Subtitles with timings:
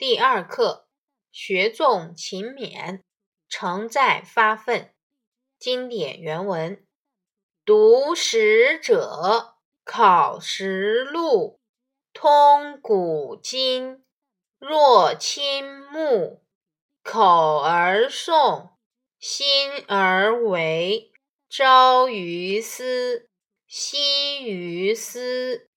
[0.00, 0.86] 第二课，
[1.30, 3.02] 学重勤勉，
[3.50, 4.94] 诚在发奋。
[5.58, 6.86] 经典原文：
[7.66, 11.60] 读史者考实录，
[12.14, 14.02] 通古今。
[14.58, 16.42] 若亲目，
[17.02, 18.70] 口而诵，
[19.18, 21.12] 心而为。
[21.50, 23.28] 朝于斯，
[23.66, 25.68] 夕于斯。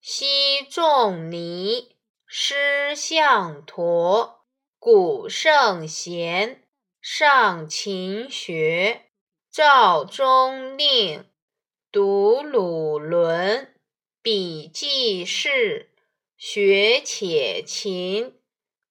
[0.00, 1.96] 昔仲尼，
[2.34, 4.46] 师向陀，
[4.78, 6.62] 古圣贤，
[6.98, 9.02] 上勤学。
[9.50, 11.26] 赵中令，
[11.92, 13.74] 读鲁伦，
[14.22, 15.90] 笔记事，
[16.38, 18.40] 学且勤。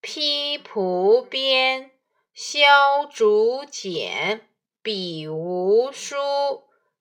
[0.01, 1.89] 披蒲编，
[2.35, 2.61] 削
[3.11, 4.41] 竹简，
[4.83, 6.15] 笔无书，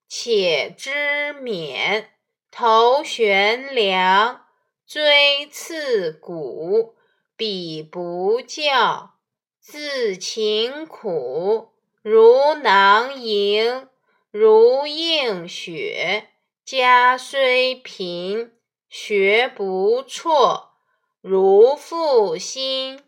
[0.09, 2.07] 且知勉。
[2.51, 4.47] 头悬梁，
[4.93, 6.97] 锥刺股，
[7.37, 9.13] 彼不教。
[9.61, 11.69] 自勤苦，
[12.03, 13.89] 如囊萤，
[14.33, 16.31] 如映雪。
[16.65, 18.51] 家虽贫，
[18.89, 20.73] 学不辍。
[21.21, 23.01] 如负薪，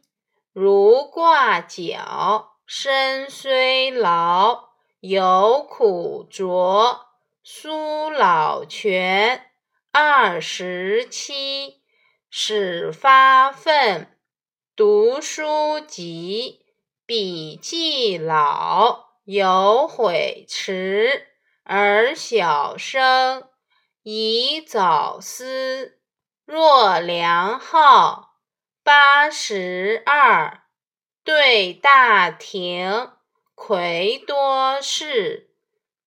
[0.53, 2.59] 如挂角。
[2.65, 4.69] 身虽劳，
[5.01, 7.07] 犹苦卓。
[7.43, 9.51] 苏老泉，
[9.91, 11.82] 二十七，
[12.35, 14.17] 始发愤，
[14.75, 16.65] 读书籍，
[17.05, 21.27] 笔记老，有悔迟。
[21.63, 23.51] 而小生，
[24.03, 25.99] 宜早思。
[26.47, 28.39] 若良好，
[28.83, 30.63] 八十二，
[31.23, 33.11] 对大庭，
[33.55, 35.51] 魁多士。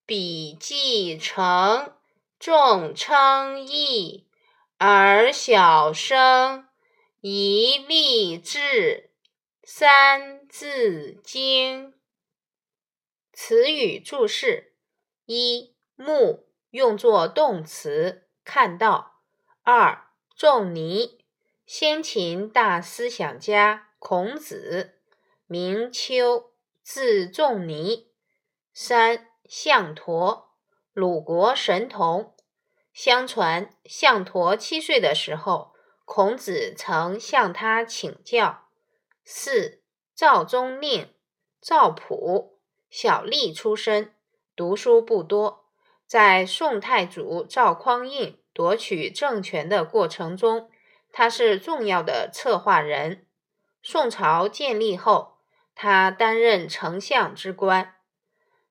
[0.08, 1.94] 笔记成，
[2.40, 4.25] 众称异，
[4.78, 6.68] 而小生
[7.22, 9.12] 一立志。
[9.68, 11.92] 《三字经》
[13.34, 14.74] 词语注释：
[15.26, 19.22] 一、目用作动词，看到；
[19.64, 21.26] 二、仲尼，
[21.66, 25.00] 先秦大思想家，孔子，
[25.48, 26.52] 名丘，
[26.84, 28.10] 字仲尼；
[28.74, 29.32] 三。
[29.48, 30.56] 象陀，
[30.92, 32.35] 鲁国神童。
[32.96, 35.74] 相传，象陀七岁的时候，
[36.06, 38.70] 孔子曾向他请教。
[39.26, 39.82] 四
[40.16, 41.14] 赵宗令，
[41.62, 42.58] 赵普，
[42.90, 44.14] 小吏出身，
[44.56, 45.66] 读书不多。
[46.08, 50.72] 在宋太祖赵匡胤夺取政权的过程中，
[51.12, 53.28] 他是重要的策划人。
[53.84, 55.40] 宋朝建立后，
[55.76, 57.96] 他担任丞相之官。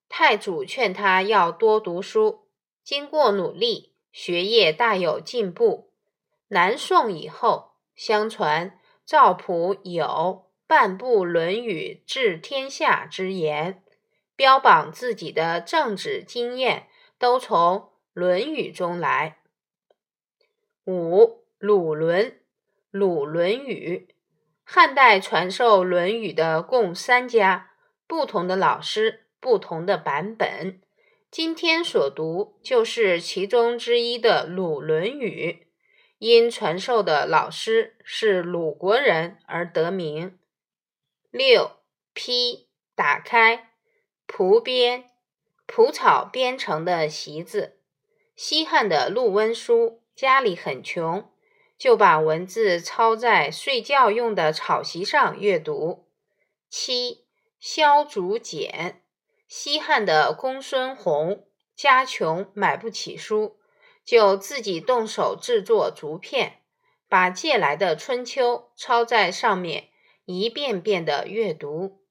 [0.09, 2.49] 太祖劝他要多读书，
[2.83, 5.91] 经过努力，学业大有进步。
[6.47, 13.83] 南宋以后，相传赵普有“半部论语治天下”之言，
[14.37, 16.87] 标榜自己的政治经验
[17.19, 17.79] 都从
[18.13, 19.39] 《论语》中来。
[20.85, 22.39] 五鲁伦，
[22.93, 24.07] 鲁《论语》，
[24.63, 27.73] 汉代传授《论语》的共三家，
[28.07, 29.23] 不同的老师。
[29.41, 30.81] 不同的版本，
[31.35, 35.65] 今天所读就是其中之一的鲁《论语》，
[36.19, 40.39] 因传授的老师是鲁国人而得名。
[41.33, 41.73] 六
[42.13, 43.71] 批打开
[44.29, 45.11] 蒲编，
[45.67, 47.81] 蒲草编成的席子。
[48.37, 51.29] 西汉的陆温书家里很穷，
[51.77, 56.07] 就把文字抄在睡觉用的草席上阅读。
[56.71, 57.25] 七
[57.59, 59.01] 削竹简。
[59.57, 63.57] 西汉的公孙弘家穷，买不起书，
[64.05, 66.63] 就自己动手制作竹片，
[67.09, 69.91] 把借来的《春秋》抄在上面，
[70.25, 72.03] 一遍遍的阅读。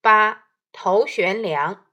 [0.00, 1.86] 八头悬梁，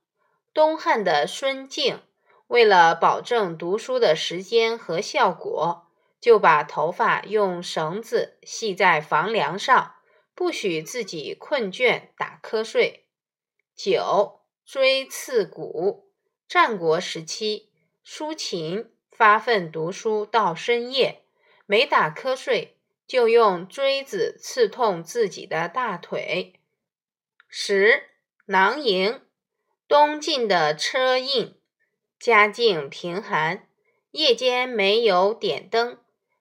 [0.54, 2.00] 东汉的孙敬
[2.46, 5.88] 为了保证读书的时间和效果，
[6.22, 9.96] 就把头发用绳子系在房梁上，
[10.36, 13.08] 不许自己困倦打瞌睡。
[13.76, 14.43] 九。
[14.66, 16.10] 锥刺股，
[16.48, 17.70] 战国时期，
[18.04, 21.24] 苏秦发奋读书到深夜，
[21.66, 26.54] 没打瞌睡，就用锥子刺痛自己的大腿。
[27.48, 28.04] 十
[28.46, 29.22] 囊萤，
[29.88, 31.56] 东晋的车胤，
[32.18, 33.68] 家境贫寒，
[34.12, 36.00] 夜间没有点灯，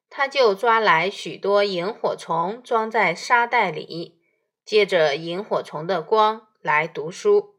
[0.08, 4.20] 他就抓来许多萤火虫装在沙袋里，
[4.64, 7.51] 借着萤火虫的光来读书。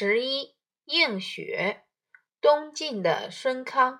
[0.00, 0.54] 十一
[0.84, 1.82] 映雪，
[2.40, 3.98] 东晋的孙康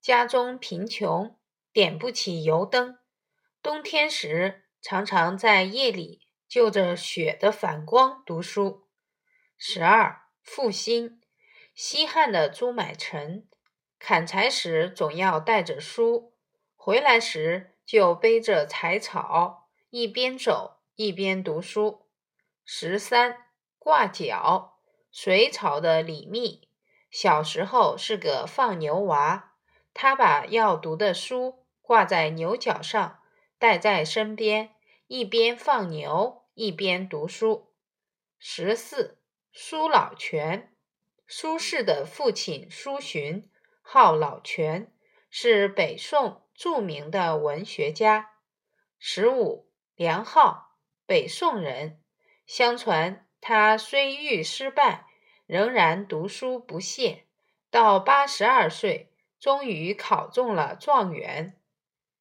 [0.00, 1.38] 家中贫穷，
[1.74, 2.96] 点不起油灯。
[3.60, 8.88] 冬天时常常在夜里就着雪的反光读书。
[9.58, 11.20] 十二负心，
[11.74, 13.46] 西汉的朱买臣
[13.98, 16.32] 砍柴时总要带着书，
[16.74, 22.08] 回来时就背着柴草，一边走一边读书。
[22.64, 23.48] 十三
[23.78, 24.75] 挂角，
[25.18, 26.68] 隋朝的李密
[27.10, 29.54] 小时候是个放牛娃，
[29.94, 33.20] 他把要读的书挂在牛角上，
[33.58, 34.74] 带在身边，
[35.06, 37.72] 一边放牛一边读书。
[38.38, 39.18] 十四。
[39.54, 40.76] 苏老泉，
[41.26, 43.48] 苏轼的父亲苏洵，
[43.80, 44.92] 号老泉，
[45.30, 48.32] 是北宋著名的文学家。
[48.98, 50.76] 十五，梁浩，
[51.06, 52.02] 北宋人。
[52.44, 55.05] 相传他虽遇失败，
[55.46, 57.26] 仍然读书不懈，
[57.70, 61.58] 到八十二岁，终于考中了状元。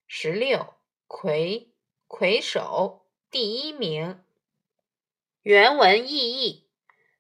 [0.06, 0.76] 十六，
[1.08, 1.72] 魁，
[2.08, 4.24] 魁首，第一名。
[5.42, 6.70] 原文意义。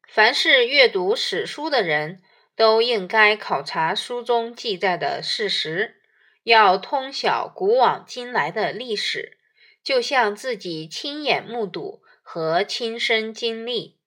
[0.08, 2.22] 凡是阅读史书的人，
[2.56, 6.02] 都应该考察书中记载的事实，
[6.44, 9.40] 要通晓古往今来的历史，
[9.84, 14.00] 就像自己亲眼目睹和亲身经历。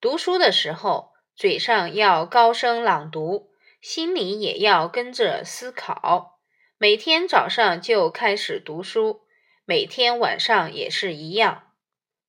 [0.00, 3.50] 读书的时候，嘴上要高声朗读，
[3.80, 6.40] 心里也要跟着思考。
[6.78, 9.22] 每天早上就开始读书，
[9.64, 11.72] 每天晚上也是一样。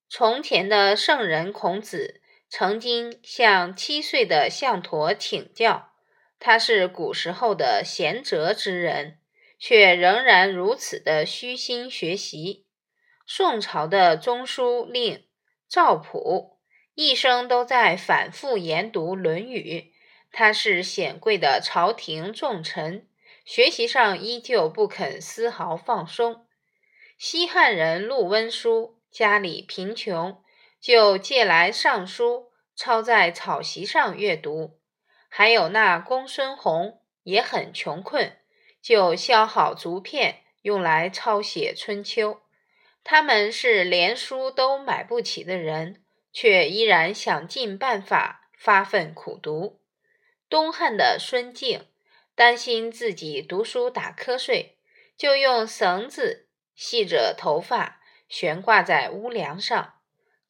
[0.09, 2.19] 从前的圣人孔子。
[2.55, 5.89] 曾经向七岁的项陀请教，
[6.37, 9.17] 他是古时候的贤哲之人，
[9.57, 12.67] 却仍然如此的虚心学习。
[13.25, 15.25] 宋朝的中书令
[15.67, 16.52] 赵普
[16.95, 19.91] 一生都在反复研读《论语》，
[20.31, 23.07] 他是显贵的朝廷重臣，
[23.45, 26.45] 学习上依旧不肯丝毫放松。
[27.17, 30.41] 西汉人陆温书家里贫穷。
[30.83, 34.75] 就借来尚书，抄在草席上阅读；
[35.29, 38.37] 还有那公孙弘也很穷困，
[38.81, 42.31] 就削好竹片用来抄写《春秋》。
[43.01, 46.02] 他们是连书都买不起的人，
[46.33, 49.79] 却依然想尽办法发奋苦读。
[50.49, 51.87] 东汉的孙敬
[52.35, 54.77] 担心自己读书打瞌睡，
[55.15, 59.93] 就用绳子系着头发，悬挂在屋梁上。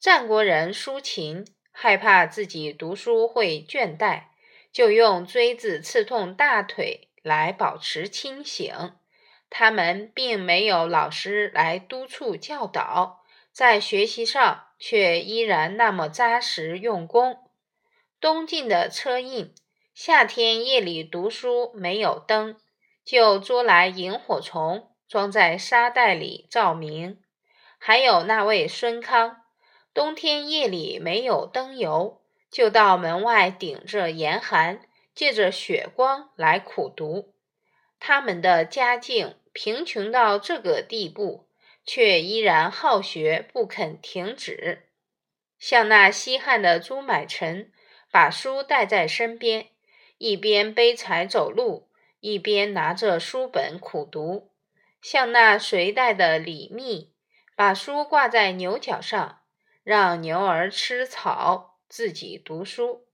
[0.00, 4.24] 战国人苏秦害怕自己读书会倦怠，
[4.72, 8.92] 就用锥子刺痛大腿来保持清醒。
[9.48, 13.23] 他们并没有老师来督促教导，
[13.54, 17.38] 在学习上却依然那么扎实用功。
[18.20, 19.54] 东晋的车胤，
[19.94, 22.56] 夏天夜里读书没有灯，
[23.04, 27.20] 就捉来萤火虫装在沙袋里照明。
[27.78, 29.42] 还有那位孙康。
[29.92, 32.20] 冬天夜里没有灯油，
[32.50, 34.80] 就到门外顶着严寒，
[35.14, 37.32] 借着雪光来苦读。
[38.00, 41.46] 他们的家境贫穷到这个地步，
[41.84, 44.88] 却依然好学不肯停止。
[45.58, 47.72] 像那西汉的朱买臣，
[48.10, 49.68] 把书带在身边，
[50.18, 51.88] 一边背柴走路，
[52.20, 54.50] 一边拿着书本苦读；
[55.00, 57.12] 像那隋代的李密，
[57.56, 59.40] 把书挂在牛角上。
[59.82, 63.06] 让牛儿吃草，自己读书。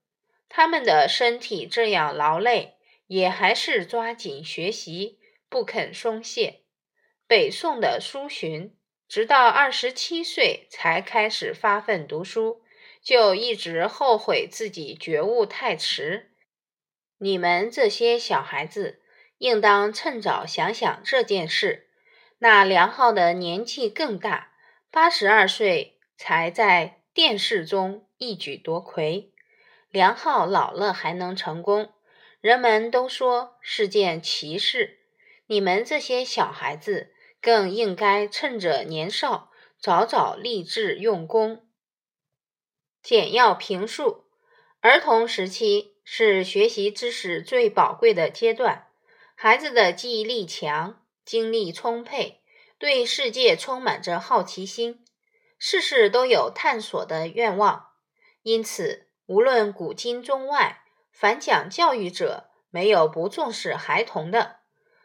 [0.49, 2.77] 他们的身体这样劳累，
[3.09, 6.61] 也还是抓紧学习，不肯松懈。
[7.31, 8.73] 北宋的苏洵，
[9.07, 12.61] 直到二十七岁才开始发奋读书，
[13.01, 16.33] 就一直后悔自己觉悟太迟。
[17.19, 19.01] 你们这些小孩子，
[19.39, 21.87] 应当趁早想想这件事。
[22.41, 24.55] 那梁浩的年纪更大，
[24.91, 25.99] 八十二岁。
[26.17, 29.33] 才在殿试中一举夺魁，
[29.89, 31.95] 梁浩老了还能成功，
[32.41, 34.99] 人们都说是件奇事。
[35.47, 41.67] 你们这些小孩子更应该趁着年少，早早立志用功。
[43.03, 44.27] 简要评述：
[44.81, 48.89] 儿童时期是学习知识最宝贵的阶段，
[49.35, 52.43] 孩子的记忆力强，精力充沛，
[52.79, 55.05] 对世界充满着好奇心。
[55.59, 57.89] 事事都有探索的愿望，
[58.43, 64.61] 因此无论古今中外，凡讲教育者没有不重视孩童的。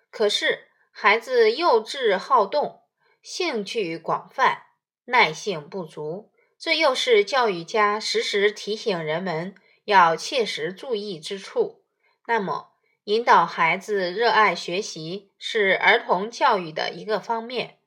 [0.10, 0.65] 可是
[0.98, 2.84] 孩子幼稚好动，
[3.22, 4.68] 兴趣广泛，
[5.04, 11.84] 耐性不足，这又是教育家时时提醒人们要切实注意之处。
[12.28, 12.70] 那么，
[13.04, 17.78] 引导孩子热爱学习是儿童教育的一个方面。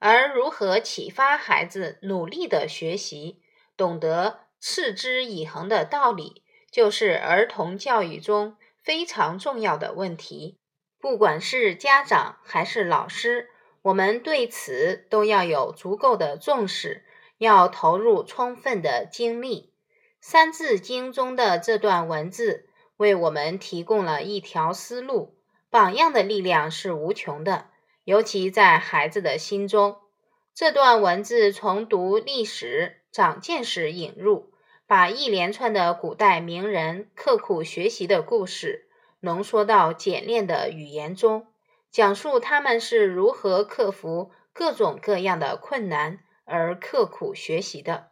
[0.00, 3.40] 而如何启发孩子努力的学习，
[3.76, 6.42] 懂得持之以恒的道理，
[6.72, 10.58] 就是儿童教育中非常重要的问题。
[11.06, 13.48] 不管是家长还是老师，
[13.82, 17.04] 我们对此都要有足够的重视，
[17.38, 19.72] 要投入充分的精力。
[20.20, 25.36] 《三字经》中的这段文字为我们提供了一条思路，
[25.70, 27.68] 榜样的力量是无穷的。
[28.02, 29.98] 尤其在孩子的心中，
[30.52, 34.52] 这段文字从读历史、长见识引入，
[34.88, 38.85] 把一连串的古代名人刻苦学习的故事
[39.20, 41.46] 浓缩到简练的语言中，
[41.90, 48.10] 讲述他们是如何克服各种各样的困难而刻苦学习的，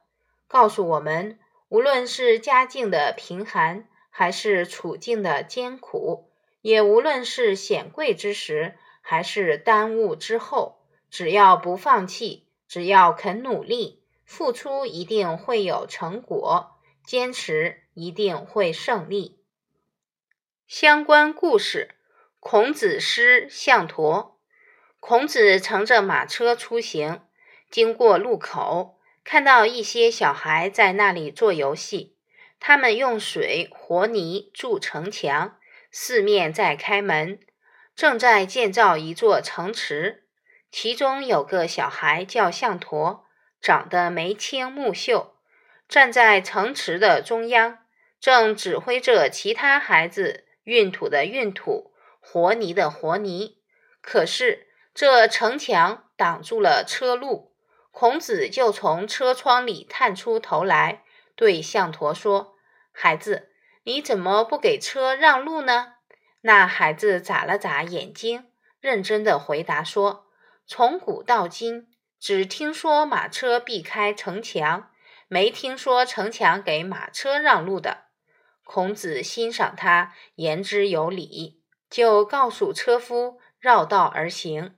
[0.48, 6.30] 告诉我们，无论是家境的贫寒，还是处境的艰苦，
[6.62, 8.76] 也无论是显贵之时。
[9.06, 10.78] 还是耽误之后，
[11.10, 19.43] 只要不放弃，只要肯努力，付出一定会有成果，坚持一定会胜利。
[20.76, 21.90] 相关故事：
[22.40, 24.40] 孔子师项陀。
[24.98, 27.22] 孔子乘着马车出行，
[27.70, 32.16] 经过路口，看到一些小孩在那里做游戏，
[32.58, 35.58] 他们用水和泥筑城墙，
[35.92, 37.38] 四面在开门。
[37.94, 40.24] 正在建造一座城池，
[40.72, 43.24] 其中有个小孩叫项陀，
[43.60, 45.36] 长得眉清目秀，
[45.88, 47.78] 站在城池的中央，
[48.18, 53.58] 正指挥着其他孩子运土的运土，和泥的和泥。
[54.02, 57.54] 可是这城墙挡住了车路，
[57.90, 61.04] 孔子就从车窗里探出头来，
[61.36, 62.56] 对项陀说
[62.92, 63.50] ：“孩子，
[63.84, 65.94] 你怎么不给车让路呢？”
[66.42, 70.26] 那孩子眨了眨眼睛，认真的回答说
[70.66, 71.88] ：“从古到今，
[72.20, 74.90] 只听说马车避开城墙，
[75.28, 78.04] 没听说城墙给马车让路的。”
[78.64, 84.76] 孔子欣赏他言之有理，就告诉车夫绕道而行。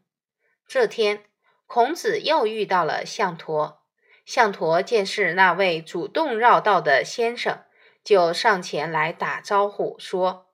[0.69, 1.25] 这天，
[1.67, 3.83] 孔子又遇到了项陀。
[4.25, 7.65] 项陀见是那位主动绕道的先生，
[8.03, 10.49] 就上前来打招呼说。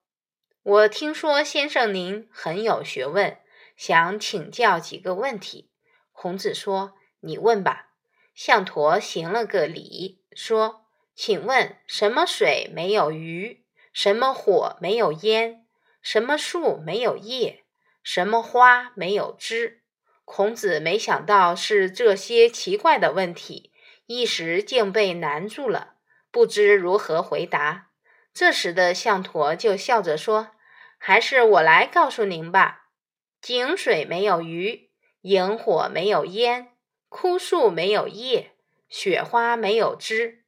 [0.62, 3.38] 我听说先生您很有学问，
[3.76, 5.70] 想请教几个问题。
[6.12, 7.88] 孔子说：“你问吧。”
[8.36, 10.81] 项陀行了个礼，说
[11.14, 13.64] ：“请问什么水没有鱼？
[13.92, 15.66] 什么火没有烟？
[16.00, 17.64] 什么树没有叶？
[18.02, 19.82] 什么花没有枝？”
[20.24, 23.72] 孔子没想到是这些奇怪的问题，
[24.06, 25.96] 一时竟被难住了，
[26.30, 27.90] 不知如何回答。
[28.32, 30.52] 这时的项陀就笑着说
[30.96, 32.86] ：“还是我来告诉您吧。
[33.42, 34.90] 井水没有鱼，
[35.22, 36.68] 萤火没有烟，
[37.08, 38.52] 枯树没有叶，
[38.88, 40.41] 雪花没有枝。”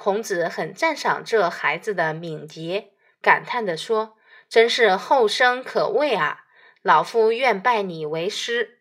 [0.00, 4.16] 孔子很赞赏这孩子的敏捷，感叹地说
[4.48, 6.44] ：“真是后生可畏啊！
[6.82, 8.77] 老夫愿拜你为师。”